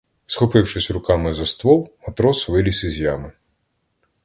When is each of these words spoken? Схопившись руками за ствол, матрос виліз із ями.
Схопившись 0.25 0.89
руками 0.89 1.31
за 1.33 1.45
ствол, 1.45 1.89
матрос 2.07 2.49
виліз 2.49 2.83
із 2.83 2.99
ями. 2.99 3.31